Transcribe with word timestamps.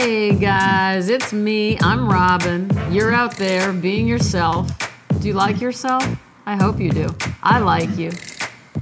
Hey 0.00 0.34
guys, 0.34 1.10
it's 1.10 1.30
me. 1.30 1.78
I'm 1.80 2.08
Robyn. 2.10 2.70
You're 2.90 3.12
out 3.12 3.36
there 3.36 3.70
being 3.70 4.08
yourself. 4.08 4.66
Do 5.20 5.28
you 5.28 5.34
like 5.34 5.60
yourself? 5.60 6.02
I 6.46 6.56
hope 6.56 6.80
you 6.80 6.90
do. 6.90 7.14
I 7.42 7.58
like 7.58 7.98
you. 7.98 8.10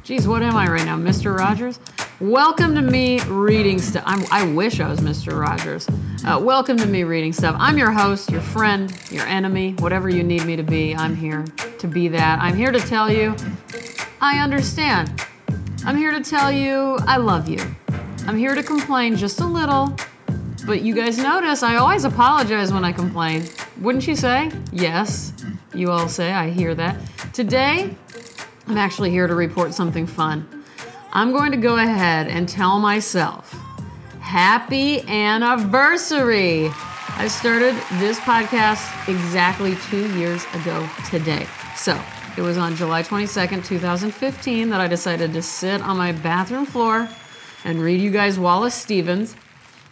Geez, 0.04 0.28
what 0.28 0.44
am 0.44 0.54
I 0.54 0.68
right 0.68 0.84
now, 0.84 0.96
Mr. 0.96 1.36
Rogers? 1.36 1.80
Welcome 2.20 2.76
to 2.76 2.82
me 2.82 3.18
reading 3.22 3.80
stuff. 3.80 4.04
I'm, 4.06 4.54
wish 4.54 4.78
I 4.78 4.88
was 4.88 5.00
Mr. 5.00 5.36
Rogers. 5.36 5.88
Uh, 6.24 6.38
welcome 6.40 6.76
to 6.76 6.86
me 6.86 7.02
reading 7.02 7.32
stuff. 7.32 7.56
I'm 7.58 7.76
your 7.76 7.90
host, 7.90 8.30
your 8.30 8.40
friend, 8.40 8.96
your 9.10 9.26
enemy, 9.26 9.72
whatever 9.80 10.08
you 10.08 10.22
need 10.22 10.44
me 10.44 10.54
to 10.54 10.62
be. 10.62 10.94
I'm 10.94 11.16
here 11.16 11.44
to 11.78 11.88
be 11.88 12.06
that. 12.06 12.38
I'm 12.38 12.54
here 12.54 12.70
to 12.70 12.78
tell 12.78 13.10
you 13.10 13.34
I 14.20 14.38
understand. 14.38 15.20
I'm 15.84 15.96
here 15.96 16.12
to 16.12 16.20
tell 16.20 16.52
you 16.52 16.96
I 17.08 17.16
love 17.16 17.48
you. 17.48 17.58
I'm 18.28 18.36
here 18.36 18.54
to 18.54 18.62
complain 18.62 19.16
just 19.16 19.40
a 19.40 19.46
little, 19.46 19.96
but 20.68 20.82
you 20.82 20.94
guys 20.94 21.16
notice 21.16 21.62
I 21.62 21.76
always 21.76 22.04
apologize 22.04 22.74
when 22.74 22.84
I 22.84 22.92
complain. 22.92 23.44
Wouldn't 23.80 24.06
you 24.06 24.14
say? 24.14 24.52
Yes. 24.70 25.32
You 25.74 25.90
all 25.90 26.10
say, 26.10 26.34
I 26.34 26.50
hear 26.50 26.74
that. 26.74 27.00
Today, 27.32 27.96
I'm 28.66 28.76
actually 28.76 29.08
here 29.10 29.26
to 29.26 29.34
report 29.34 29.72
something 29.72 30.06
fun. 30.06 30.46
I'm 31.14 31.32
going 31.32 31.52
to 31.52 31.56
go 31.56 31.78
ahead 31.78 32.28
and 32.28 32.46
tell 32.46 32.78
myself, 32.78 33.50
Happy 34.20 35.00
anniversary! 35.08 36.68
I 37.16 37.28
started 37.28 37.74
this 37.92 38.20
podcast 38.20 39.08
exactly 39.08 39.74
two 39.88 40.06
years 40.18 40.44
ago 40.52 40.86
today. 41.08 41.46
So, 41.76 41.98
it 42.36 42.42
was 42.42 42.58
on 42.58 42.76
July 42.76 43.02
22nd, 43.02 43.64
2015, 43.64 44.68
that 44.68 44.82
I 44.82 44.86
decided 44.86 45.32
to 45.32 45.40
sit 45.40 45.80
on 45.80 45.96
my 45.96 46.12
bathroom 46.12 46.66
floor 46.66 47.08
and 47.64 47.80
read 47.80 48.02
you 48.02 48.10
guys 48.10 48.38
Wallace 48.38 48.74
Stevens. 48.74 49.34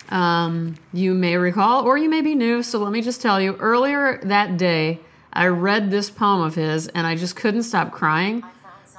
Um, 0.08 0.76
you 0.92 1.14
may 1.14 1.36
recall, 1.36 1.84
or 1.84 1.98
you 1.98 2.08
may 2.08 2.20
be 2.20 2.34
new, 2.34 2.62
so 2.62 2.78
let 2.78 2.92
me 2.92 3.02
just 3.02 3.20
tell 3.20 3.40
you 3.40 3.56
earlier 3.56 4.20
that 4.24 4.56
day, 4.56 5.00
I 5.32 5.48
read 5.48 5.90
this 5.90 6.10
poem 6.10 6.42
of 6.42 6.54
his 6.54 6.88
and 6.88 7.06
I 7.06 7.16
just 7.16 7.36
couldn't 7.36 7.64
stop 7.64 7.92
crying, 7.92 8.42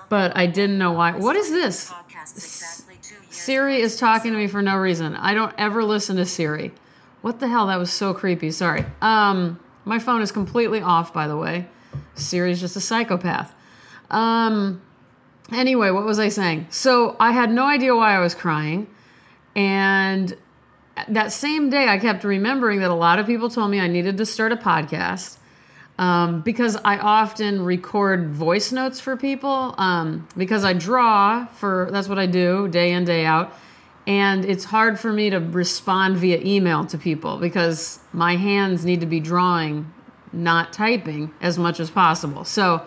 but 0.09 0.35
I 0.35 0.45
didn't 0.45 0.77
know 0.77 0.91
why. 0.91 1.13
What 1.13 1.35
is 1.35 1.49
this? 1.49 1.91
Siri 3.29 3.79
is 3.79 3.97
talking 3.97 4.31
to 4.33 4.37
me 4.37 4.47
for 4.47 4.61
no 4.61 4.75
reason. 4.75 5.15
I 5.15 5.33
don't 5.33 5.53
ever 5.57 5.83
listen 5.83 6.17
to 6.17 6.25
Siri. 6.25 6.73
What 7.21 7.39
the 7.39 7.47
hell? 7.47 7.67
That 7.67 7.79
was 7.79 7.91
so 7.91 8.13
creepy. 8.13 8.51
Sorry. 8.51 8.85
Um, 9.01 9.59
my 9.85 9.99
phone 9.99 10.21
is 10.21 10.31
completely 10.31 10.81
off, 10.81 11.13
by 11.13 11.27
the 11.27 11.37
way. 11.37 11.67
Siri's 12.15 12.59
just 12.59 12.75
a 12.75 12.81
psychopath. 12.81 13.53
Um, 14.09 14.81
anyway, 15.51 15.91
what 15.91 16.03
was 16.03 16.19
I 16.19 16.29
saying? 16.29 16.67
So 16.69 17.15
I 17.19 17.31
had 17.31 17.51
no 17.51 17.65
idea 17.65 17.95
why 17.95 18.15
I 18.15 18.19
was 18.19 18.35
crying. 18.35 18.87
And 19.55 20.35
that 21.09 21.31
same 21.31 21.69
day, 21.69 21.87
I 21.87 21.97
kept 21.97 22.23
remembering 22.23 22.79
that 22.79 22.89
a 22.89 22.95
lot 22.95 23.19
of 23.19 23.25
people 23.25 23.49
told 23.49 23.71
me 23.71 23.79
I 23.79 23.87
needed 23.87 24.17
to 24.17 24.25
start 24.25 24.51
a 24.51 24.57
podcast 24.57 25.37
um, 25.97 26.41
because 26.41 26.75
I 26.75 26.97
often 26.97 27.63
record 27.63 28.29
voice 28.29 28.71
notes 28.71 28.99
for 28.99 29.17
people 29.17 29.73
um, 29.77 30.27
because 30.37 30.63
I 30.63 30.73
draw 30.73 31.45
for 31.47 31.89
that's 31.91 32.07
what 32.07 32.19
I 32.19 32.25
do 32.25 32.67
day 32.67 32.91
in, 32.91 33.05
day 33.05 33.25
out. 33.25 33.53
And 34.05 34.45
it's 34.45 34.63
hard 34.63 34.99
for 34.99 35.11
me 35.11 35.29
to 35.31 35.37
respond 35.39 36.17
via 36.17 36.39
email 36.39 36.85
to 36.85 36.97
people 36.97 37.37
because 37.37 37.99
my 38.13 38.37
hands 38.37 38.85
need 38.85 39.01
to 39.01 39.05
be 39.05 39.19
drawing 39.19 39.91
not 40.31 40.71
typing 40.71 41.33
as 41.41 41.57
much 41.57 41.79
as 41.79 41.89
possible. 41.89 42.45
So, 42.45 42.85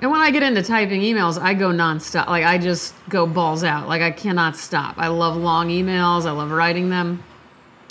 and 0.00 0.10
when 0.10 0.20
I 0.20 0.30
get 0.30 0.42
into 0.42 0.62
typing 0.62 1.02
emails, 1.02 1.40
I 1.40 1.52
go 1.54 1.70
nonstop. 1.70 2.26
Like 2.28 2.44
I 2.44 2.56
just 2.56 2.94
go 3.08 3.26
balls 3.26 3.62
out. 3.62 3.86
Like 3.86 4.00
I 4.00 4.10
cannot 4.10 4.56
stop. 4.56 4.94
I 4.96 5.08
love 5.08 5.36
long 5.36 5.68
emails. 5.68 6.24
I 6.24 6.30
love 6.30 6.50
writing 6.50 6.88
them. 6.88 7.22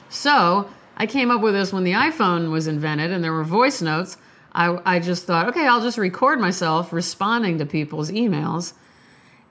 So 0.10 0.70
I 0.98 1.06
came 1.06 1.30
up 1.30 1.42
with 1.42 1.54
this 1.54 1.72
when 1.72 1.84
the 1.84 1.92
iPhone 1.92 2.52
was 2.52 2.66
invented 2.66 3.12
and 3.12 3.24
there 3.24 3.32
were 3.32 3.44
voice 3.44 3.82
notes. 3.82 4.18
I, 4.54 4.80
I 4.86 5.00
just 5.00 5.26
thought, 5.26 5.50
okay, 5.50 5.68
I'll 5.68 5.82
just 5.82 6.00
record 6.00 6.40
myself 6.40 6.92
responding 6.92 7.60
to 7.60 7.66
people's 7.66 8.10
emails. 8.10 8.74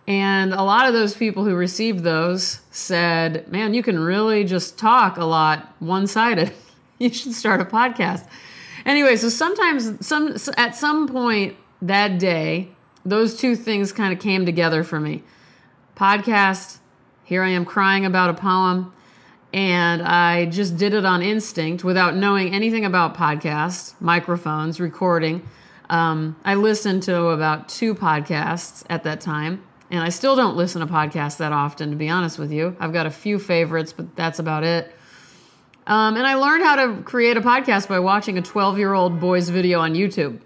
And 0.09 0.53
a 0.53 0.63
lot 0.63 0.89
of 0.89 0.95
those 0.95 1.15
people 1.15 1.45
who 1.45 1.55
received 1.55 2.03
those 2.03 2.61
said, 2.73 3.47
man, 3.53 3.73
you 3.73 3.85
can 3.85 3.99
really 4.01 4.43
just 4.43 4.79
talk 4.79 5.17
a 5.17 5.25
lot 5.25 5.75
one 5.79 6.07
sided. 6.09 6.53
you 6.99 7.11
should 7.11 7.35
start 7.35 7.61
a 7.61 7.65
podcast. 7.65 8.27
Anyway, 8.85 9.17
so 9.17 9.29
sometimes 9.29 10.05
some 10.05 10.35
at 10.57 10.75
some 10.75 11.07
point 11.07 11.57
that 11.83 12.19
day, 12.19 12.69
those 13.05 13.37
two 13.37 13.57
things 13.57 13.93
kind 13.93 14.13
of 14.13 14.19
came 14.19 14.45
together 14.47 14.85
for 14.85 14.99
me. 15.01 15.23
Podcast, 15.97 16.79
here 17.25 17.43
I 17.43 17.51
am 17.51 17.65
crying 17.65 18.05
about 18.05 18.31
a 18.31 18.35
poem, 18.35 18.93
and 19.53 20.03
I 20.03 20.47
just 20.47 20.77
did 20.77 20.95
it 20.95 21.05
on 21.05 21.23
instinct 21.23 21.85
without 21.85 22.15
knowing 22.15 22.55
anything 22.55 22.85
about 22.85 23.17
podcasts, 23.17 23.95
microphones, 24.01 24.81
recording. 24.81 25.47
Um, 25.91 26.37
I 26.45 26.55
listened 26.55 27.05
to 27.05 27.29
about 27.29 27.69
two 27.69 27.95
podcasts 27.95 28.85
at 28.91 29.05
that 29.05 29.21
time, 29.21 29.63
and 29.91 30.03
I 30.03 30.11
still 30.11 30.37
don't 30.37 30.57
listen 30.57 30.81
to 30.81 30.87
podcasts 30.87 31.39
that 31.39 31.53
often, 31.53 31.91
to 31.91 31.97
be 31.97 32.09
honest 32.09 32.39
with 32.39 32.53
you. 32.53 32.77
I've 32.79 32.93
got 32.93 33.07
a 33.07 33.11
few 33.11 33.39
favorites, 33.39 33.93
but 33.93 34.15
that's 34.17 34.39
about 34.39 34.65
it. 34.65 34.95
Um, 35.87 36.17
and 36.17 36.27
I 36.27 36.35
learned 36.35 36.63
how 36.63 36.77
to 36.77 37.03
create 37.03 37.39
a 37.39 37.41
podcast 37.41 37.89
by 37.89 37.99
watching 37.99 38.37
a 38.37 38.43
12 38.43 38.79
year 38.79 38.93
old 38.93 39.19
boy's 39.19 39.49
video 39.49 39.81
on 39.81 39.95
YouTube. 39.95 40.41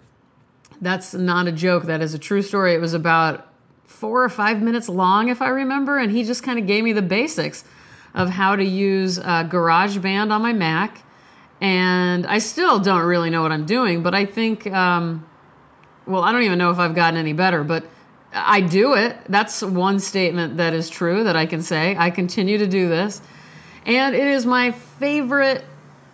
That's 0.82 1.14
not 1.14 1.46
a 1.46 1.52
joke, 1.52 1.84
that 1.84 2.02
is 2.02 2.12
a 2.12 2.18
true 2.18 2.42
story. 2.42 2.74
It 2.74 2.80
was 2.80 2.92
about 2.92 3.46
four 3.84 4.24
or 4.24 4.28
five 4.28 4.60
minutes 4.60 4.88
long, 4.88 5.28
if 5.28 5.40
I 5.40 5.48
remember, 5.48 5.96
and 5.96 6.10
he 6.10 6.24
just 6.24 6.42
kind 6.42 6.58
of 6.58 6.66
gave 6.66 6.82
me 6.82 6.92
the 6.92 7.02
basics 7.02 7.64
of 8.14 8.28
how 8.28 8.56
to 8.56 8.64
use 8.64 9.18
uh, 9.18 9.44
GarageBand 9.44 10.32
on 10.32 10.42
my 10.42 10.52
Mac. 10.52 11.02
And 11.60 12.26
I 12.26 12.38
still 12.38 12.80
don't 12.80 13.04
really 13.04 13.30
know 13.30 13.42
what 13.42 13.52
I'm 13.52 13.64
doing, 13.64 14.02
but 14.02 14.12
I 14.12 14.24
think, 14.24 14.66
um, 14.66 15.24
well, 16.04 16.24
I 16.24 16.32
don't 16.32 16.42
even 16.42 16.58
know 16.58 16.72
if 16.72 16.78
I've 16.78 16.96
gotten 16.96 17.16
any 17.16 17.32
better, 17.32 17.62
but 17.62 17.84
I 18.32 18.60
do 18.60 18.94
it. 18.94 19.16
That's 19.28 19.62
one 19.62 20.00
statement 20.00 20.56
that 20.56 20.74
is 20.74 20.90
true 20.90 21.22
that 21.22 21.36
I 21.36 21.46
can 21.46 21.62
say. 21.62 21.94
I 21.96 22.10
continue 22.10 22.58
to 22.58 22.66
do 22.66 22.88
this. 22.88 23.22
And 23.86 24.16
it 24.16 24.26
is 24.26 24.46
my 24.46 24.72
favorite 24.72 25.64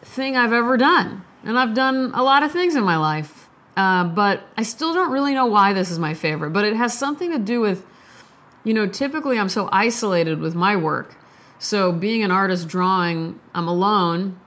thing 0.03 0.37
I've 0.37 0.53
ever 0.53 0.77
done. 0.77 1.25
And 1.45 1.59
I've 1.59 1.73
done 1.73 2.11
a 2.13 2.23
lot 2.23 2.43
of 2.43 2.53
things 2.53 2.75
in 2.75 2.85
my 2.85 2.99
life. 2.99 3.38
Uh, 3.79 4.03
but 4.03 4.43
I 4.57 4.65
still 4.65 4.93
don't 4.93 5.13
really 5.13 5.35
know 5.35 5.47
why 5.47 5.73
this 5.73 5.93
is 5.93 6.01
my 6.01 6.13
favorite. 6.13 6.51
But 6.51 6.65
it 6.65 6.75
has 6.75 6.99
something 6.99 7.31
to 7.31 7.39
do 7.39 7.61
with, 7.61 7.87
you 8.65 8.75
know, 8.75 8.89
typically 8.89 9.39
I'm 9.39 9.49
so 9.49 9.69
isolated 9.71 10.41
with 10.41 10.57
my 10.57 10.75
work. 10.75 11.15
So 11.61 11.93
being 11.93 12.25
an 12.25 12.33
artist 12.33 12.67
drawing, 12.67 13.39
I'm 13.55 13.69
alone 13.69 14.41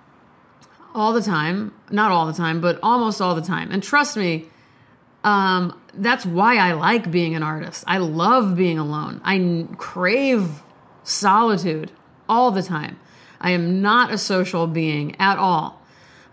all 0.93 1.13
the 1.13 1.21
time. 1.21 1.73
Not 1.89 2.11
all 2.11 2.25
the 2.25 2.33
time, 2.33 2.59
but 2.59 2.77
almost 2.83 3.21
all 3.21 3.33
the 3.33 3.41
time. 3.41 3.71
And 3.71 3.81
trust 3.81 4.17
me, 4.17 4.47
um, 5.23 5.79
that's 5.93 6.25
why 6.25 6.57
I 6.57 6.73
like 6.73 7.09
being 7.09 7.33
an 7.33 7.41
artist. 7.41 7.85
I 7.87 7.99
love 7.99 8.57
being 8.57 8.79
alone. 8.79 9.21
I 9.23 9.65
crave 9.77 10.61
solitude 11.03 11.89
all 12.27 12.51
the 12.51 12.63
time. 12.63 12.99
I 13.39 13.51
am 13.51 13.81
not 13.81 14.11
a 14.11 14.17
social 14.17 14.67
being 14.67 15.15
at 15.21 15.37
all. 15.37 15.81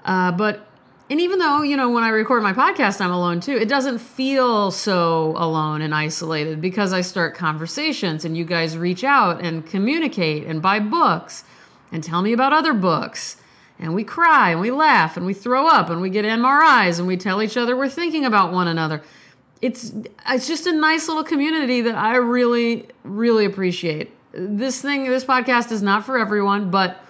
Uh, 0.05 0.33
but 0.33 0.68
and 1.11 1.21
even 1.21 1.39
though 1.39 1.63
you 1.63 1.77
know 1.77 1.89
when 1.91 2.05
I 2.05 2.11
record 2.11 2.43
my 2.43 2.53
podcast, 2.53 3.01
I'm 3.01 3.11
alone 3.11 3.41
too. 3.41 3.57
It 3.57 3.69
doesn't 3.69 3.99
feel 3.99 4.71
so 4.71 5.35
alone 5.39 5.81
and 5.81 5.95
isolated 5.95 6.61
because 6.61 6.93
I 6.93 7.01
start 7.01 7.35
conversations 7.35 8.27
and 8.27 8.37
you 8.37 8.45
guys 8.45 8.77
reach 8.77 9.05
out 9.05 9.43
and 9.43 9.65
communicate 9.65 10.47
and 10.47 10.61
buy 10.61 10.81
books 10.81 11.45
and 11.93 12.05
tell 12.05 12.21
me 12.21 12.33
about 12.33 12.53
other 12.53 12.75
books. 12.75 13.39
And 13.79 13.95
we 13.95 14.05
cry 14.05 14.51
and 14.51 14.61
we 14.61 14.71
laugh 14.71 15.17
and 15.17 15.25
we 15.25 15.33
throw 15.33 15.67
up 15.67 15.89
and 15.89 16.03
we 16.03 16.11
get 16.11 16.27
MRIs 16.27 16.99
and 16.99 17.09
we 17.09 17.17
tell 17.17 17.41
each 17.41 17.57
other 17.57 17.77
we're 17.77 17.89
thinking 17.89 18.27
about 18.27 18.53
one 18.53 18.69
another. 18.69 19.03
It's 19.63 19.93
it's 20.29 20.47
just 20.47 20.67
a 20.67 20.73
nice 20.73 21.09
little 21.09 21.25
community 21.25 21.81
that 21.83 21.95
I 21.95 22.17
really 22.17 22.87
really 23.05 23.47
appreciate. 23.47 24.13
This 24.33 24.83
thing 24.83 25.05
this 25.05 25.25
podcast 25.25 25.73
is 25.73 25.81
not 25.81 26.05
for 26.05 26.19
everyone, 26.19 26.71
but 26.71 27.03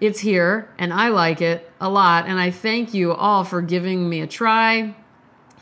it's 0.00 0.20
here 0.20 0.68
and 0.78 0.92
I 0.92 1.08
like 1.08 1.40
it 1.40 1.71
a 1.82 1.88
lot. 1.88 2.26
And 2.26 2.38
I 2.38 2.50
thank 2.52 2.94
you 2.94 3.12
all 3.12 3.42
for 3.42 3.60
giving 3.60 4.08
me 4.08 4.20
a 4.20 4.26
try, 4.26 4.94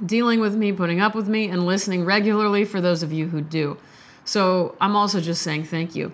dealing 0.05 0.38
with 0.38 0.55
me, 0.55 0.70
putting 0.70 1.00
up 1.00 1.14
with 1.14 1.26
me, 1.26 1.49
and 1.49 1.67
listening 1.67 2.05
regularly 2.05 2.64
for 2.67 2.81
those 2.81 3.02
of 3.02 3.11
you 3.12 3.26
who 3.26 3.40
do. 3.40 3.78
So 4.26 4.76
I'm 4.81 4.94
also 4.94 5.20
just 5.20 5.40
saying 5.43 5.64
thank 5.64 5.96
you. 5.96 6.12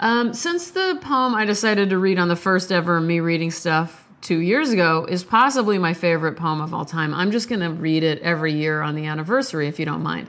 Um, 0.00 0.34
since 0.34 0.70
the 0.70 0.98
poem 1.00 1.34
I 1.34 1.46
decided 1.46 1.90
to 1.90 1.98
read 1.98 2.18
on 2.18 2.28
the 2.28 2.36
first 2.36 2.70
ever 2.70 3.00
me 3.00 3.20
reading 3.20 3.50
stuff 3.50 4.06
two 4.20 4.38
years 4.38 4.70
ago 4.70 5.06
is 5.08 5.24
possibly 5.24 5.78
my 5.78 5.94
favorite 5.94 6.36
poem 6.36 6.60
of 6.60 6.74
all 6.74 6.84
time, 6.84 7.14
I'm 7.14 7.32
just 7.32 7.48
going 7.48 7.62
to 7.62 7.70
read 7.70 8.02
it 8.02 8.20
every 8.20 8.52
year 8.52 8.82
on 8.82 8.94
the 8.94 9.06
anniversary 9.06 9.66
if 9.66 9.78
you 9.78 9.86
don't 9.86 10.02
mind. 10.02 10.28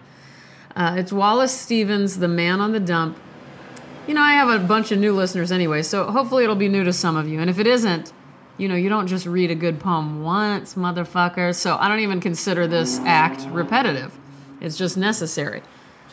Uh, 0.75 0.95
it's 0.98 1.12
Wallace 1.12 1.51
Stevens' 1.51 2.18
The 2.18 2.30
Man 2.30 2.62
on 2.62 2.71
the 2.71 2.80
Dump 2.80 3.18
you 4.10 4.16
know, 4.16 4.24
I 4.24 4.33
have 4.33 4.50
a 4.50 4.66
bunch 4.66 4.92
of 4.92 4.98
new 4.98 5.13
listeners 5.13 5.51
anyway, 5.51 5.83
so 5.83 6.06
hopefully 6.06 6.44
it'll 6.44 6.56
be 6.56 6.68
new 6.68 6.83
to 6.83 6.92
some 6.92 7.16
of 7.16 7.27
you. 7.27 7.39
And 7.42 7.48
if 7.48 7.60
it 7.60 7.68
isn't, 7.68 8.12
you 8.59 8.67
know, 8.67 8.75
you 8.75 8.89
don't 8.89 9.07
just 9.07 9.25
read 9.25 9.50
a 9.50 9.56
good 9.56 9.79
poem 9.79 10.21
once, 10.21 10.75
motherfucker. 10.75 11.56
So 11.56 11.77
I 11.77 11.88
don't 11.88 12.01
even 12.01 12.19
consider 12.19 12.67
this 12.67 13.00
act 13.00 13.47
repetitive. 13.51 14.15
It's 14.59 14.77
just 14.77 14.97
necessary. 14.97 15.63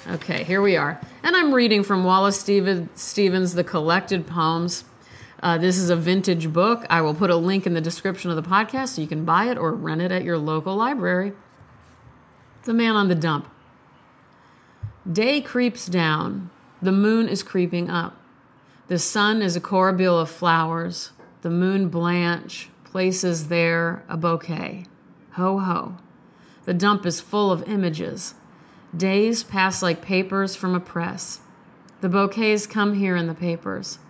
Okay, 0.09 0.45
here 0.45 0.63
we 0.63 0.77
are. 0.77 1.01
And 1.25 1.35
I'm 1.35 1.53
reading 1.53 1.83
from 1.83 2.05
Wallace 2.05 2.39
Stevens, 2.39 3.55
The 3.55 3.65
Collected 3.65 4.29
Poems. 4.29 4.85
Uh, 5.43 5.59
this 5.59 5.77
is 5.77 5.91
a 5.91 5.97
vintage 5.97 6.53
book. 6.53 6.87
I 6.89 7.01
will 7.01 7.15
put 7.15 7.31
a 7.31 7.37
link 7.37 7.67
in 7.67 7.75
the 7.75 7.81
description 7.81 8.31
of 8.31 8.37
the 8.37 8.49
podcast 8.49 8.91
so 8.91 9.03
you 9.03 9.09
can 9.09 9.25
buy 9.25 9.51
it 9.51 9.59
or 9.59 9.73
rent 9.73 10.01
it 10.01 10.13
at 10.13 10.23
your 10.23 10.39
local 10.39 10.77
library. 10.77 11.33
The 12.63 12.73
Man 12.73 12.95
on 12.95 13.09
the 13.09 13.17
Dump. 13.17 13.51
Day 15.11 15.41
creeps 15.41 15.87
down. 15.87 16.51
The 16.81 16.93
moon 16.93 17.29
is 17.29 17.43
creeping 17.43 17.91
up. 17.91 18.17
The 18.87 19.01
sun 19.01 19.43
is 19.43 19.57
a 19.57 19.61
corbeil 19.61 20.17
of 20.17 20.31
flowers. 20.31 21.11
The 21.47 21.53
moon 21.53 21.91
Blanche 21.91 22.71
places 22.83 23.47
there 23.47 24.03
a 24.09 24.17
bouquet. 24.17 24.87
Ho 25.35 25.61
ho. 25.61 25.95
The 26.65 26.75
dump 26.75 27.07
is 27.07 27.21
full 27.21 27.53
of 27.53 27.69
images. 27.69 28.35
Days 28.97 29.45
pass 29.45 29.81
like 29.81 30.03
papers 30.03 30.57
from 30.57 30.75
a 30.75 30.81
press. 30.81 31.39
The 32.01 32.09
bouquets 32.09 32.67
come 32.67 32.95
here 32.95 33.15
in 33.15 33.29
the 33.29 33.33
papers. 33.33 34.01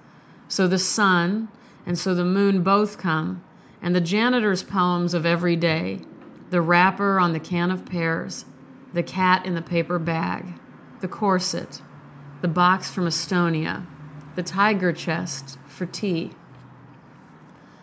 So 0.49 0.67
the 0.67 0.79
sun 0.79 1.49
and 1.85 1.99
so 1.99 2.15
the 2.15 2.25
moon 2.25 2.63
both 2.63 2.97
come, 2.97 3.45
and 3.83 3.95
the 3.95 4.01
janitor's 4.01 4.63
poems 4.63 5.13
of 5.13 5.27
every 5.27 5.57
day, 5.57 6.01
the 6.49 6.63
wrapper 6.63 7.21
on 7.21 7.35
the 7.35 7.39
can 7.39 7.71
of 7.71 7.85
pears, 7.85 8.47
the 8.95 9.03
cat 9.03 9.45
in 9.45 9.55
the 9.55 9.61
paper 9.61 9.99
bag, 9.99 10.55
the 11.03 11.09
corset, 11.09 11.83
the 12.41 12.49
box 12.49 12.91
from 12.91 13.05
Estonia, 13.05 13.85
the 14.37 14.43
tiger 14.43 14.91
chest 14.91 15.59
for 15.67 15.85
tea. 15.85 16.33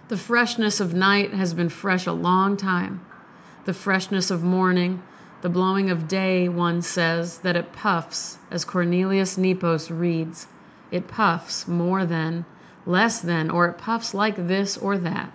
The 0.09 0.17
freshness 0.17 0.81
of 0.81 0.94
night 0.94 1.33
has 1.33 1.53
been 1.53 1.69
fresh 1.69 2.05
a 2.05 2.11
long 2.11 2.57
time. 2.57 3.05
The 3.63 3.73
freshness 3.73 4.29
of 4.29 4.44
morning, 4.44 5.01
the 5.41 5.50
blowing 5.50 5.89
of 5.89 6.09
day, 6.09 6.50
one 6.50 6.81
says, 6.81 7.39
that 7.39 7.55
it 7.55 7.71
puffs, 7.71 8.38
as 8.51 8.65
Cornelius 8.65 9.38
Nepos 9.38 9.89
reads. 9.89 10.47
It 10.91 11.07
puffs 11.07 11.69
more 11.69 12.05
than, 12.05 12.45
less 12.85 13.21
than, 13.21 13.50
or 13.50 13.65
it 13.67 13.77
puffs 13.77 14.13
like 14.13 14.35
this 14.35 14.77
or 14.77 14.97
that. 14.97 15.31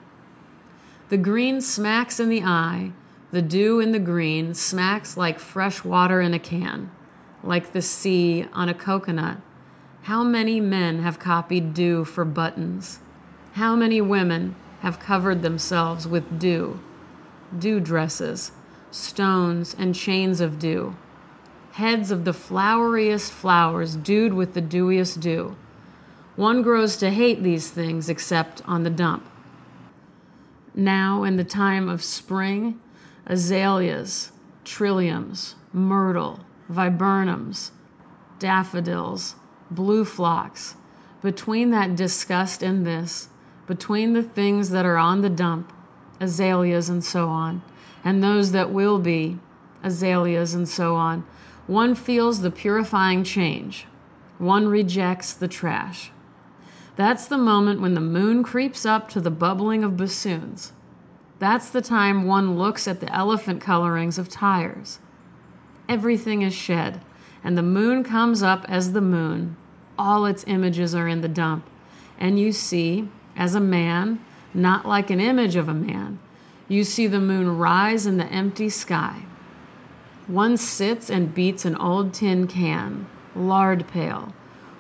The 1.08 1.16
green 1.16 1.62
smacks 1.62 2.20
in 2.20 2.28
the 2.28 2.42
eye, 2.42 2.92
the 3.30 3.40
dew 3.40 3.80
in 3.80 3.92
the 3.92 3.98
green 3.98 4.52
smacks 4.52 5.16
like 5.16 5.38
fresh 5.38 5.82
water 5.82 6.20
in 6.20 6.34
a 6.34 6.38
can, 6.38 6.90
like 7.42 7.72
the 7.72 7.80
sea 7.80 8.46
on 8.52 8.68
a 8.68 8.74
coconut. 8.74 9.38
How 10.02 10.22
many 10.22 10.60
men 10.60 11.00
have 11.00 11.18
copied 11.18 11.72
dew 11.72 12.04
for 12.04 12.26
buttons? 12.26 13.00
How 13.54 13.74
many 13.74 14.00
women 14.00 14.54
have 14.80 15.00
covered 15.00 15.42
themselves 15.42 16.06
with 16.06 16.38
dew? 16.38 16.80
Dew 17.58 17.80
dresses, 17.80 18.52
stones, 18.90 19.74
and 19.76 19.94
chains 19.94 20.40
of 20.40 20.58
dew. 20.58 20.96
Heads 21.72 22.10
of 22.10 22.24
the 22.24 22.32
floweriest 22.32 23.30
flowers, 23.30 23.96
dewed 23.96 24.32
with 24.32 24.54
the 24.54 24.60
dewiest 24.60 25.20
dew. 25.20 25.56
One 26.36 26.62
grows 26.62 26.96
to 26.98 27.10
hate 27.10 27.42
these 27.42 27.70
things 27.70 28.08
except 28.08 28.62
on 28.64 28.84
the 28.84 28.90
dump. 28.90 29.26
Now, 30.74 31.24
in 31.24 31.36
the 31.36 31.44
time 31.44 31.88
of 31.88 32.04
spring, 32.04 32.80
azaleas, 33.26 34.30
trilliums, 34.64 35.56
myrtle, 35.72 36.40
viburnums, 36.70 37.72
daffodils, 38.38 39.34
blue 39.70 40.04
phlox. 40.04 40.76
Between 41.22 41.70
that 41.70 41.96
disgust 41.96 42.62
and 42.62 42.86
this, 42.86 43.28
between 43.68 44.14
the 44.14 44.22
things 44.22 44.70
that 44.70 44.86
are 44.86 44.96
on 44.96 45.20
the 45.20 45.30
dump, 45.30 45.72
azaleas 46.18 46.88
and 46.88 47.04
so 47.04 47.28
on, 47.28 47.62
and 48.02 48.24
those 48.24 48.50
that 48.52 48.72
will 48.72 48.98
be, 48.98 49.38
azaleas 49.84 50.54
and 50.54 50.66
so 50.66 50.96
on, 50.96 51.24
one 51.66 51.94
feels 51.94 52.40
the 52.40 52.50
purifying 52.50 53.22
change. 53.22 53.86
One 54.38 54.68
rejects 54.68 55.34
the 55.34 55.48
trash. 55.48 56.10
That's 56.96 57.26
the 57.26 57.36
moment 57.36 57.82
when 57.82 57.92
the 57.92 58.00
moon 58.00 58.42
creeps 58.42 58.86
up 58.86 59.08
to 59.10 59.20
the 59.20 59.30
bubbling 59.30 59.84
of 59.84 59.98
bassoons. 59.98 60.72
That's 61.38 61.68
the 61.68 61.82
time 61.82 62.24
one 62.24 62.56
looks 62.56 62.88
at 62.88 63.00
the 63.00 63.12
elephant 63.14 63.60
colorings 63.60 64.18
of 64.18 64.30
tires. 64.30 64.98
Everything 65.88 66.40
is 66.40 66.54
shed, 66.54 67.02
and 67.44 67.56
the 67.56 67.62
moon 67.62 68.02
comes 68.02 68.42
up 68.42 68.64
as 68.66 68.92
the 68.92 69.02
moon. 69.02 69.56
All 69.98 70.24
its 70.24 70.44
images 70.46 70.94
are 70.94 71.06
in 71.06 71.20
the 71.20 71.28
dump, 71.28 71.68
and 72.18 72.38
you 72.38 72.50
see, 72.50 73.08
as 73.38 73.54
a 73.54 73.60
man, 73.60 74.22
not 74.52 74.84
like 74.84 75.08
an 75.08 75.20
image 75.20 75.54
of 75.54 75.68
a 75.68 75.74
man, 75.74 76.18
you 76.66 76.84
see 76.84 77.06
the 77.06 77.20
moon 77.20 77.56
rise 77.56 78.04
in 78.04 78.18
the 78.18 78.26
empty 78.26 78.68
sky. 78.68 79.22
One 80.26 80.58
sits 80.58 81.08
and 81.08 81.32
beats 81.32 81.64
an 81.64 81.76
old 81.76 82.12
tin 82.12 82.48
can, 82.48 83.06
lard 83.34 83.86
pail. 83.88 84.34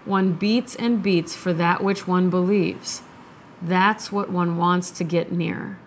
One 0.04 0.32
beats 0.32 0.74
and 0.74 1.02
beats 1.02 1.34
for 1.34 1.52
that 1.54 1.82
which 1.82 2.06
one 2.06 2.28
believes. 2.28 3.02
That's 3.62 4.10
what 4.10 4.30
one 4.30 4.58
wants 4.58 4.90
to 4.92 5.04
get 5.04 5.32
near. 5.32 5.78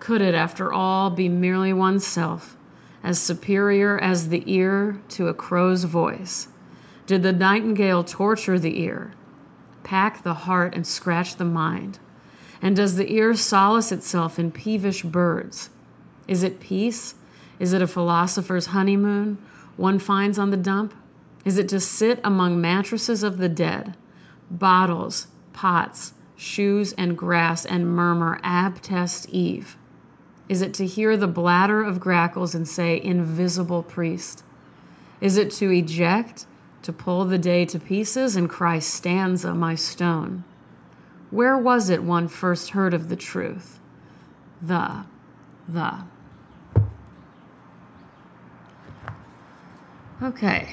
Could 0.00 0.20
it, 0.20 0.34
after 0.34 0.72
all, 0.72 1.10
be 1.10 1.28
merely 1.28 1.72
oneself, 1.72 2.56
as 3.02 3.18
superior 3.18 3.98
as 3.98 4.28
the 4.28 4.42
ear 4.46 5.00
to 5.10 5.28
a 5.28 5.34
crow's 5.34 5.84
voice? 5.84 6.48
Did 7.06 7.22
the 7.22 7.32
nightingale 7.32 8.04
torture 8.04 8.58
the 8.58 8.80
ear, 8.80 9.12
pack 9.84 10.22
the 10.22 10.34
heart, 10.34 10.74
and 10.74 10.86
scratch 10.86 11.36
the 11.36 11.44
mind? 11.44 11.98
And 12.60 12.74
does 12.74 12.96
the 12.96 13.12
ear 13.12 13.34
solace 13.34 13.92
itself 13.92 14.38
in 14.38 14.50
peevish 14.50 15.02
birds? 15.02 15.70
Is 16.26 16.42
it 16.42 16.60
peace? 16.60 17.14
Is 17.58 17.72
it 17.72 17.82
a 17.82 17.86
philosopher's 17.86 18.66
honeymoon 18.66 19.38
one 19.76 19.98
finds 19.98 20.38
on 20.38 20.50
the 20.50 20.56
dump? 20.56 20.94
Is 21.44 21.58
it 21.58 21.68
to 21.68 21.80
sit 21.80 22.20
among 22.24 22.60
mattresses 22.60 23.22
of 23.22 23.38
the 23.38 23.48
dead, 23.48 23.96
bottles, 24.50 25.28
pots, 25.52 26.14
shoes, 26.36 26.92
and 26.94 27.18
grass, 27.18 27.64
and 27.66 27.86
murmur, 27.86 28.40
Ab 28.42 28.80
test 28.80 29.28
Eve? 29.28 29.76
Is 30.48 30.62
it 30.62 30.74
to 30.74 30.86
hear 30.86 31.16
the 31.16 31.26
bladder 31.26 31.82
of 31.82 32.00
grackles 32.00 32.54
and 32.54 32.66
say, 32.66 33.00
Invisible 33.02 33.82
priest? 33.82 34.42
Is 35.20 35.36
it 35.36 35.50
to 35.52 35.70
eject, 35.70 36.46
to 36.84 36.92
pull 36.92 37.24
the 37.24 37.38
day 37.38 37.64
to 37.64 37.78
pieces 37.78 38.36
and 38.36 38.48
cry, 38.48 38.78
Stanza, 38.78 39.54
my 39.54 39.74
stone? 39.74 40.44
Where 41.30 41.56
was 41.56 41.88
it 41.88 42.02
one 42.02 42.28
first 42.28 42.70
heard 42.70 42.92
of 42.92 43.08
the 43.08 43.16
truth? 43.16 43.80
The, 44.60 45.04
the. 45.66 46.04
Okay. 50.22 50.68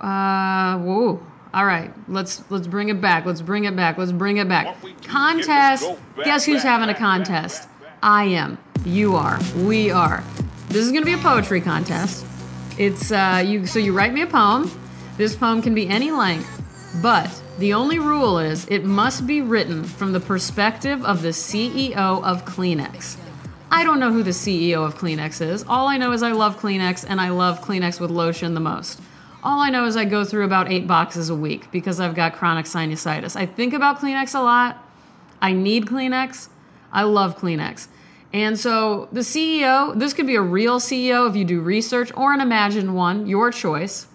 Uh, 0.00 0.78
whoa. 0.78 1.24
All 1.54 1.64
right, 1.64 1.90
let's 2.08 2.42
let's 2.50 2.66
bring 2.66 2.90
it 2.90 3.00
back. 3.00 3.24
Let's 3.24 3.40
bring 3.40 3.64
it 3.64 3.74
back. 3.74 3.96
Let's 3.96 4.12
bring 4.12 4.36
it 4.36 4.48
back. 4.48 4.76
Contest. 5.04 5.88
Guess 6.22 6.44
who's 6.44 6.62
having 6.62 6.90
a 6.90 6.94
contest? 6.94 7.68
I 8.02 8.24
am. 8.24 8.58
You 8.84 9.16
are. 9.16 9.38
We 9.56 9.90
are. 9.90 10.22
This 10.68 10.84
is 10.84 10.90
going 10.90 11.02
to 11.02 11.06
be 11.06 11.14
a 11.14 11.18
poetry 11.18 11.60
contest. 11.60 12.26
It's 12.78 13.10
uh, 13.10 13.42
you. 13.44 13.66
So 13.66 13.78
you 13.78 13.94
write 13.94 14.12
me 14.12 14.20
a 14.22 14.26
poem. 14.26 14.70
This 15.16 15.34
poem 15.34 15.62
can 15.62 15.74
be 15.74 15.88
any 15.88 16.10
length, 16.10 17.00
but 17.02 17.30
the 17.58 17.72
only 17.72 17.98
rule 17.98 18.38
is 18.38 18.66
it 18.68 18.84
must 18.84 19.26
be 19.26 19.40
written 19.40 19.82
from 19.82 20.12
the 20.12 20.20
perspective 20.20 21.02
of 21.04 21.22
the 21.22 21.30
CEO 21.30 21.96
of 21.96 22.44
Kleenex. 22.44 23.16
I 23.70 23.82
don't 23.82 23.98
know 23.98 24.12
who 24.12 24.22
the 24.22 24.30
CEO 24.30 24.84
of 24.84 24.94
Kleenex 24.96 25.40
is. 25.40 25.64
All 25.66 25.88
I 25.88 25.96
know 25.96 26.12
is 26.12 26.22
I 26.22 26.32
love 26.32 26.60
Kleenex 26.60 27.06
and 27.08 27.18
I 27.18 27.30
love 27.30 27.62
Kleenex 27.62 27.98
with 27.98 28.10
lotion 28.10 28.52
the 28.52 28.60
most. 28.60 29.00
All 29.42 29.60
I 29.60 29.70
know 29.70 29.86
is 29.86 29.96
I 29.96 30.04
go 30.04 30.24
through 30.24 30.44
about 30.44 30.70
eight 30.70 30.86
boxes 30.86 31.30
a 31.30 31.34
week 31.34 31.70
because 31.70 31.98
I've 31.98 32.14
got 32.14 32.34
chronic 32.34 32.66
sinusitis. 32.66 33.36
I 33.36 33.46
think 33.46 33.72
about 33.72 34.00
Kleenex 34.00 34.34
a 34.34 34.42
lot. 34.42 34.84
I 35.40 35.52
need 35.52 35.86
Kleenex. 35.86 36.48
I 36.92 37.04
love 37.04 37.38
Kleenex. 37.38 37.88
And 38.32 38.58
so 38.58 39.08
the 39.12 39.20
CEO, 39.20 39.98
this 39.98 40.12
could 40.12 40.26
be 40.26 40.36
a 40.36 40.42
real 40.42 40.78
CEO 40.78 41.28
if 41.28 41.36
you 41.36 41.44
do 41.44 41.60
research 41.60 42.10
or 42.16 42.32
an 42.32 42.40
imagined 42.40 42.94
one, 42.94 43.26
your 43.26 43.50
choice. 43.50 44.06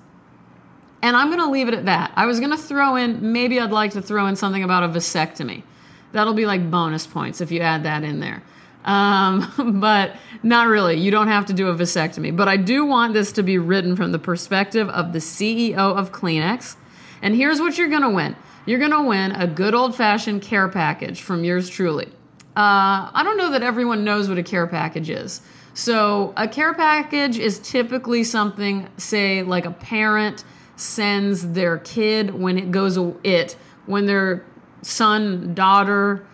And 1.02 1.16
I'm 1.16 1.28
going 1.30 1.40
to 1.40 1.50
leave 1.50 1.68
it 1.68 1.74
at 1.74 1.86
that. 1.86 2.12
I 2.16 2.26
was 2.26 2.40
going 2.40 2.52
to 2.52 2.58
throw 2.58 2.96
in, 2.96 3.32
maybe 3.32 3.60
I'd 3.60 3.72
like 3.72 3.92
to 3.92 4.02
throw 4.02 4.28
in 4.28 4.36
something 4.36 4.64
about 4.64 4.84
a 4.84 4.90
vasectomy. 4.90 5.64
That'll 6.12 6.34
be 6.34 6.46
like 6.46 6.70
bonus 6.70 7.08
points 7.08 7.42
if 7.42 7.52
you 7.52 7.62
add 7.62 7.84
that 7.84 8.04
in 8.04 8.20
there. 8.20 8.44
Um, 8.84 9.80
but 9.80 10.16
not 10.44 10.68
really. 10.68 11.00
You 11.00 11.10
don't 11.12 11.28
have 11.28 11.46
to 11.48 11.54
do 11.54 11.70
a 11.70 11.76
vasectomy. 11.76 12.36
But 12.36 12.48
I 12.48 12.58
do 12.58 12.86
want 12.86 13.14
this 13.14 13.32
to 13.34 13.44
be 13.44 13.58
written 13.58 13.96
from 13.96 14.12
the 14.12 14.20
perspective 14.20 14.90
of 14.90 15.14
the 15.14 15.20
CEO 15.20 15.76
of 15.76 16.12
Kleenex. 16.12 16.76
And 17.22 17.36
here's 17.36 17.60
what 17.60 17.78
you're 17.78 17.90
going 17.90 18.02
to 18.04 18.10
win 18.10 18.36
you're 18.66 18.80
going 18.80 18.92
to 18.92 19.02
win 19.02 19.32
a 19.32 19.48
good 19.48 19.74
old 19.74 19.96
fashioned 19.96 20.44
care 20.44 20.70
package 20.70 21.22
from 21.22 21.44
yours 21.44 21.68
truly. 21.68 22.10
Uh, 22.56 23.10
I 23.14 23.22
don't 23.24 23.38
know 23.38 23.52
that 23.52 23.64
everyone 23.64 24.04
knows 24.04 24.28
what 24.28 24.38
a 24.38 24.44
care 24.44 24.68
package 24.68 25.10
is. 25.10 25.42
So, 25.74 26.34
a 26.36 26.50
care 26.50 26.74
package 26.74 27.40
is 27.40 27.60
typically 27.60 28.26
something, 28.26 28.90
say, 28.98 29.42
like 29.42 29.66
a 29.66 29.72
parent 29.72 30.44
sends 30.76 31.54
their 31.54 31.78
kid 31.78 32.34
when 32.34 32.58
it 32.58 32.72
goes, 32.72 32.98
it, 33.24 33.56
when 33.86 34.06
their 34.06 34.46
son, 34.82 35.54
daughter, 35.54 36.28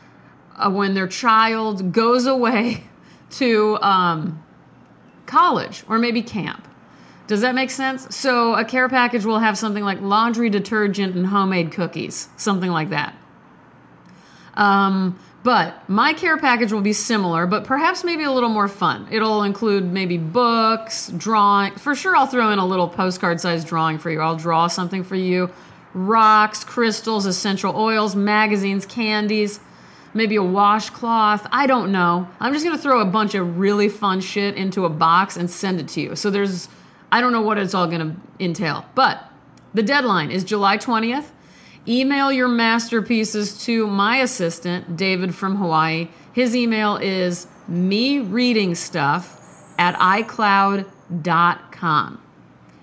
uh, 0.56 0.72
when 0.72 0.96
their 0.96 1.08
child 1.08 1.92
goes 1.92 2.26
away 2.26 2.84
to 3.30 3.78
um, 3.82 4.44
college 5.28 5.84
or 5.88 6.00
maybe 6.00 6.24
camp. 6.24 6.68
Does 7.28 7.42
that 7.42 7.54
make 7.54 7.70
sense? 7.70 8.16
So 8.16 8.56
a 8.56 8.64
care 8.64 8.88
package 8.88 9.26
will 9.26 9.40
have 9.40 9.58
something 9.58 9.84
like 9.84 10.02
laundry 10.02 10.50
detergent 10.50 11.16
and 11.16 11.28
homemade 11.28 11.72
cookies, 11.72 12.30
something 12.38 12.72
like 12.72 12.90
that. 12.90 13.14
Um, 14.54 15.20
but 15.44 15.88
my 15.90 16.14
care 16.14 16.38
package 16.38 16.72
will 16.72 16.82
be 16.82 16.94
similar, 16.94 17.46
but 17.46 17.64
perhaps 17.64 18.04
maybe 18.04 18.24
a 18.24 18.32
little 18.32 18.50
more 18.50 18.68
fun. 18.68 19.08
It'll 19.12 19.44
include 19.44 19.86
maybe 19.86 20.18
books, 20.18 21.10
drawing. 21.16 21.74
For 21.76 21.96
sure, 21.96 22.16
I'll 22.16 22.28
throw 22.28 22.52
in 22.52 22.60
a 22.60 22.66
little 22.66 22.88
postcard 22.88 23.40
sized 23.40 23.68
drawing 23.68 23.98
for 23.98 24.10
you. 24.10 24.20
I'll 24.20 24.36
draw 24.36 24.68
something 24.68 25.04
for 25.04 25.16
you 25.16 25.50
rocks, 25.94 26.64
crystals, 26.64 27.26
essential 27.26 27.76
oils, 27.76 28.16
magazines, 28.16 28.86
candies, 28.86 29.60
maybe 30.14 30.36
a 30.36 30.44
washcloth. 30.44 31.48
I 31.52 31.66
don't 31.66 31.92
know. 31.92 32.28
I'm 32.40 32.54
just 32.54 32.64
going 32.64 32.76
to 32.76 32.82
throw 32.82 33.02
a 33.02 33.06
bunch 33.06 33.36
of 33.36 33.58
really 33.58 33.90
fun 33.90 34.22
shit 34.22 34.56
into 34.56 34.86
a 34.86 34.90
box 34.90 35.38
and 35.38 35.50
send 35.50 35.80
it 35.80 35.88
to 35.90 36.02
you. 36.02 36.16
So 36.16 36.30
there's, 36.30 36.70
I 37.12 37.22
don't 37.22 37.32
know 37.32 37.42
what 37.42 37.58
it's 37.58 37.74
all 37.74 37.88
going 37.88 38.02
to 38.12 38.44
entail. 38.44 38.86
But 38.96 39.24
the 39.74 39.84
deadline 39.84 40.30
is 40.32 40.44
July 40.44 40.78
20th. 40.78 41.30
Email 41.88 42.32
your 42.34 42.50
masterpieces 42.50 43.64
to 43.66 43.88
my 43.88 44.18
assistant, 44.18 44.98
David 44.98 45.34
from 45.34 45.56
Hawaii. 45.56 46.10
His 46.34 46.54
email 46.56 46.98
is 46.98 47.48
me 47.68 48.20
reading 48.20 48.76
stuff 48.76 49.42
at 49.78 49.96
iCloud.com. 49.96 50.92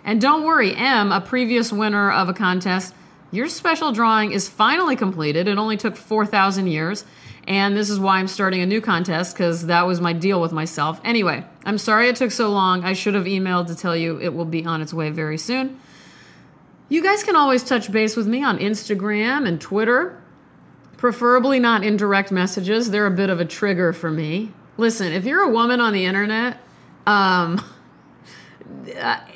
And 0.06 0.20
don't 0.20 0.44
worry, 0.44 0.74
M, 0.74 1.12
a 1.12 1.20
previous 1.20 1.70
winner 1.72 2.10
of 2.10 2.28
a 2.28 2.34
contest, 2.34 2.94
your 3.30 3.48
special 3.48 3.92
drawing 3.92 4.32
is 4.32 4.48
finally 4.48 4.96
completed. 4.96 5.48
It 5.48 5.58
only 5.58 5.76
took 5.76 5.96
4,000 5.96 6.66
years. 6.68 7.04
And 7.46 7.76
this 7.76 7.90
is 7.90 8.00
why 8.00 8.18
I'm 8.18 8.28
starting 8.28 8.62
a 8.62 8.66
new 8.66 8.80
contest 8.80 9.34
because 9.34 9.66
that 9.66 9.86
was 9.86 10.00
my 10.00 10.14
deal 10.14 10.40
with 10.40 10.52
myself. 10.52 10.98
Anyway, 11.04 11.44
I'm 11.66 11.76
sorry 11.76 12.08
it 12.08 12.16
took 12.16 12.30
so 12.30 12.50
long. 12.50 12.84
I 12.84 12.94
should 12.94 13.14
have 13.14 13.24
emailed 13.24 13.66
to 13.66 13.74
tell 13.74 13.94
you 13.94 14.18
it 14.18 14.32
will 14.32 14.46
be 14.46 14.64
on 14.64 14.80
its 14.80 14.94
way 14.94 15.10
very 15.10 15.36
soon. 15.36 15.78
You 16.88 17.02
guys 17.02 17.24
can 17.24 17.34
always 17.34 17.64
touch 17.64 17.90
base 17.90 18.14
with 18.16 18.26
me 18.26 18.42
on 18.44 18.58
Instagram 18.58 19.48
and 19.48 19.60
Twitter, 19.60 20.20
preferably 20.96 21.58
not 21.58 21.82
in 21.82 21.96
direct 21.96 22.30
messages. 22.30 22.90
They're 22.90 23.06
a 23.06 23.10
bit 23.10 23.30
of 23.30 23.40
a 23.40 23.44
trigger 23.44 23.92
for 23.92 24.10
me. 24.10 24.52
Listen, 24.76 25.12
if 25.12 25.24
you're 25.24 25.42
a 25.42 25.50
woman 25.50 25.80
on 25.80 25.92
the 25.92 26.04
internet, 26.04 26.58
um, 27.06 27.64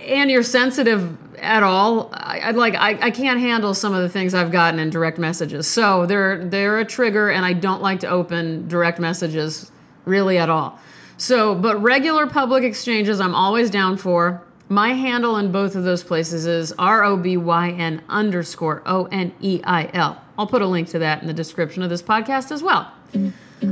and 0.06 0.30
you're 0.30 0.42
sensitive 0.42 1.16
at 1.38 1.62
all, 1.62 2.10
I, 2.12 2.40
I 2.40 2.50
like 2.50 2.74
I, 2.74 2.98
I 3.00 3.10
can't 3.10 3.40
handle 3.40 3.72
some 3.72 3.94
of 3.94 4.02
the 4.02 4.08
things 4.08 4.34
I've 4.34 4.50
gotten 4.50 4.80
in 4.80 4.90
direct 4.90 5.18
messages. 5.18 5.66
So 5.66 6.06
they're 6.06 6.44
they're 6.44 6.80
a 6.80 6.84
trigger, 6.84 7.30
and 7.30 7.46
I 7.46 7.52
don't 7.54 7.80
like 7.80 8.00
to 8.00 8.08
open 8.08 8.68
direct 8.68 8.98
messages 8.98 9.70
really 10.04 10.38
at 10.38 10.50
all. 10.50 10.78
So, 11.16 11.54
but 11.54 11.80
regular 11.82 12.26
public 12.26 12.62
exchanges, 12.64 13.20
I'm 13.20 13.34
always 13.34 13.70
down 13.70 13.96
for. 13.96 14.42
My 14.70 14.92
handle 14.92 15.38
in 15.38 15.50
both 15.50 15.74
of 15.76 15.84
those 15.84 16.02
places 16.02 16.44
is 16.44 16.72
R 16.78 17.02
O 17.02 17.16
B 17.16 17.38
Y 17.38 17.70
N 17.70 18.02
underscore 18.08 18.82
O 18.84 19.06
N 19.06 19.32
E 19.40 19.62
I 19.64 19.90
L. 19.94 20.20
I'll 20.36 20.46
put 20.46 20.60
a 20.60 20.66
link 20.66 20.88
to 20.90 20.98
that 20.98 21.22
in 21.22 21.26
the 21.26 21.32
description 21.32 21.82
of 21.82 21.88
this 21.88 22.02
podcast 22.02 22.52
as 22.52 22.62
well. 22.62 22.92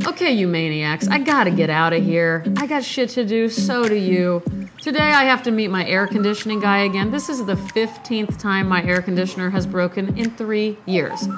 Okay, 0.07 0.33
you 0.33 0.49
maniacs, 0.49 1.07
I 1.07 1.19
gotta 1.19 1.51
get 1.51 1.69
out 1.69 1.93
of 1.93 2.03
here. 2.03 2.45
I 2.57 2.67
got 2.67 2.83
shit 2.83 3.11
to 3.11 3.27
do, 3.27 3.49
so 3.51 3.87
do 3.87 3.95
you. 3.95 4.43
Today 4.81 4.99
I 4.99 5.25
have 5.25 5.43
to 5.45 5.51
meet 5.51 5.69
my 5.69 5.87
air 5.87 6.07
conditioning 6.07 6.61
guy 6.61 6.79
again. 6.85 7.11
This 7.11 7.29
is 7.29 7.45
the 7.45 7.55
15th 7.55 8.39
time 8.39 8.67
my 8.67 8.83
air 8.83 9.03
conditioner 9.03 9.51
has 9.51 9.67
broken 9.67 10.17
in 10.19 10.31
three 10.31 10.79
years. 10.87 11.29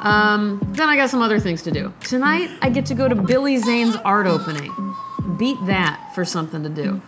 Um, 0.00 0.60
then 0.72 0.88
I 0.88 0.96
got 0.96 1.10
some 1.10 1.20
other 1.20 1.40
things 1.40 1.62
to 1.62 1.70
do. 1.72 1.92
Tonight 2.00 2.50
I 2.62 2.70
get 2.70 2.86
to 2.86 2.94
go 2.94 3.08
to 3.08 3.14
Billy 3.14 3.58
Zane's 3.58 3.96
art 3.96 4.26
opening. 4.26 4.72
Beat 5.36 5.58
that 5.66 6.12
for 6.14 6.24
something 6.24 6.62
to 6.62 6.68
do. 6.68 7.02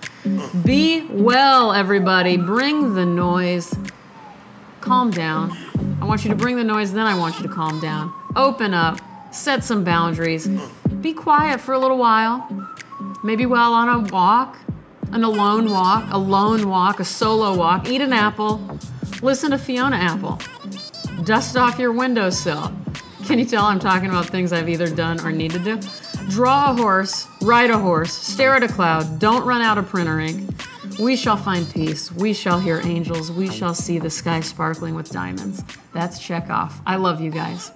Be 0.64 1.06
well, 1.10 1.72
everybody. 1.72 2.36
Bring 2.36 2.94
the 2.94 3.06
noise. 3.06 3.74
Calm 4.80 5.10
down. 5.10 5.56
I 6.00 6.04
want 6.04 6.24
you 6.24 6.30
to 6.30 6.36
bring 6.36 6.56
the 6.56 6.64
noise, 6.64 6.92
then 6.92 7.06
I 7.06 7.16
want 7.16 7.36
you 7.36 7.46
to 7.46 7.52
calm 7.52 7.80
down. 7.80 8.12
Open 8.34 8.74
up. 8.74 9.00
Set 9.32 9.64
some 9.64 9.84
boundaries. 9.84 10.48
Be 11.00 11.12
quiet 11.12 11.60
for 11.60 11.74
a 11.74 11.78
little 11.78 11.98
while. 11.98 12.48
Maybe 13.22 13.46
while 13.46 13.72
on 13.72 13.88
a 13.88 14.12
walk, 14.12 14.58
an 15.12 15.24
alone 15.24 15.70
walk, 15.70 16.04
a 16.10 16.18
lone 16.18 16.68
walk, 16.68 17.00
a 17.00 17.04
solo 17.04 17.56
walk. 17.56 17.88
Eat 17.88 18.00
an 18.00 18.12
apple. 18.12 18.78
Listen 19.22 19.50
to 19.50 19.58
Fiona 19.58 19.96
Apple. 19.96 20.40
Dust 21.24 21.56
off 21.56 21.78
your 21.78 21.92
windowsill. 21.92 22.72
Can 23.26 23.38
you 23.38 23.44
tell 23.44 23.64
I'm 23.64 23.80
talking 23.80 24.08
about 24.08 24.26
things 24.26 24.52
I've 24.52 24.68
either 24.68 24.88
done 24.88 25.20
or 25.20 25.32
need 25.32 25.52
to 25.52 25.58
do? 25.58 25.80
Draw 26.28 26.72
a 26.72 26.74
horse, 26.74 27.28
ride 27.40 27.70
a 27.70 27.78
horse, 27.78 28.12
stare 28.12 28.54
at 28.54 28.62
a 28.64 28.68
cloud, 28.68 29.20
don't 29.20 29.46
run 29.46 29.62
out 29.62 29.78
of 29.78 29.88
printer 29.88 30.18
ink. 30.18 30.50
We 30.98 31.14
shall 31.14 31.36
find 31.36 31.68
peace. 31.72 32.10
We 32.10 32.32
shall 32.32 32.58
hear 32.58 32.80
angels. 32.84 33.30
We 33.30 33.50
shall 33.50 33.74
see 33.74 33.98
the 33.98 34.10
sky 34.10 34.40
sparkling 34.40 34.94
with 34.94 35.10
diamonds. 35.10 35.62
That's 35.92 36.18
Chekhov. 36.18 36.80
I 36.86 36.96
love 36.96 37.20
you 37.20 37.30
guys. 37.30 37.70